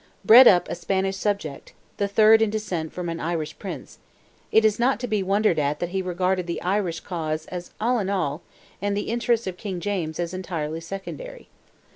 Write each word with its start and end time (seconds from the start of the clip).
Bred 0.25 0.47
up 0.47 0.67
a 0.67 0.73
Spanish 0.73 1.15
subject—the 1.17 2.07
third 2.07 2.41
in 2.41 2.49
descent 2.49 2.91
from 2.91 3.07
an 3.07 3.19
Irish 3.19 3.59
prince—it 3.59 4.65
is 4.65 4.79
not 4.79 4.99
to 4.99 5.05
be 5.07 5.21
wondered 5.21 5.59
at 5.59 5.77
that 5.79 5.89
he 5.89 6.01
regarded 6.01 6.47
the 6.47 6.59
Irish 6.63 7.01
cause 7.01 7.45
as 7.49 7.69
all 7.79 7.99
in 7.99 8.09
all, 8.09 8.41
and 8.81 8.97
the 8.97 9.09
interests 9.11 9.45
of 9.45 9.57
King 9.57 9.79
James 9.79 10.19
as 10.19 10.33
entirely 10.33 10.81
secondary. 10.81 11.49